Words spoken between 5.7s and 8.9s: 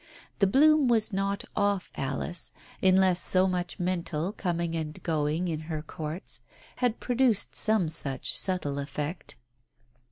courts had produced some such subtle